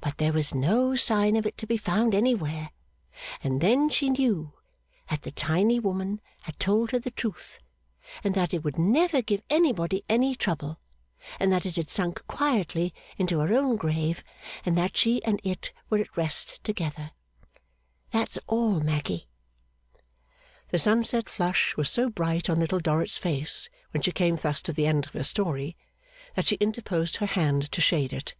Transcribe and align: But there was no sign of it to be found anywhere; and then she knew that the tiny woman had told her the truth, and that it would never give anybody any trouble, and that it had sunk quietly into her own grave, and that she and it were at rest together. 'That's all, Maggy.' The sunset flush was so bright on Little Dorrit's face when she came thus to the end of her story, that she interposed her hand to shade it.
But 0.00 0.18
there 0.18 0.32
was 0.32 0.54
no 0.54 0.94
sign 0.94 1.34
of 1.34 1.44
it 1.44 1.58
to 1.58 1.66
be 1.66 1.76
found 1.76 2.14
anywhere; 2.14 2.70
and 3.42 3.60
then 3.60 3.88
she 3.88 4.08
knew 4.08 4.52
that 5.10 5.22
the 5.22 5.32
tiny 5.32 5.80
woman 5.80 6.20
had 6.42 6.60
told 6.60 6.92
her 6.92 7.00
the 7.00 7.10
truth, 7.10 7.58
and 8.22 8.36
that 8.36 8.54
it 8.54 8.62
would 8.62 8.78
never 8.78 9.20
give 9.20 9.42
anybody 9.50 10.04
any 10.08 10.36
trouble, 10.36 10.78
and 11.40 11.52
that 11.52 11.66
it 11.66 11.74
had 11.74 11.90
sunk 11.90 12.24
quietly 12.28 12.94
into 13.18 13.40
her 13.40 13.52
own 13.52 13.74
grave, 13.74 14.22
and 14.64 14.78
that 14.78 14.96
she 14.96 15.22
and 15.24 15.40
it 15.42 15.72
were 15.90 15.98
at 15.98 16.16
rest 16.16 16.62
together. 16.62 17.10
'That's 18.12 18.38
all, 18.46 18.78
Maggy.' 18.78 19.26
The 20.70 20.78
sunset 20.78 21.28
flush 21.28 21.76
was 21.76 21.90
so 21.90 22.08
bright 22.08 22.48
on 22.48 22.60
Little 22.60 22.80
Dorrit's 22.80 23.18
face 23.18 23.68
when 23.90 24.02
she 24.04 24.12
came 24.12 24.36
thus 24.36 24.62
to 24.62 24.72
the 24.72 24.86
end 24.86 25.06
of 25.06 25.12
her 25.14 25.24
story, 25.24 25.76
that 26.36 26.46
she 26.46 26.54
interposed 26.60 27.16
her 27.16 27.26
hand 27.26 27.72
to 27.72 27.80
shade 27.80 28.12
it. 28.12 28.36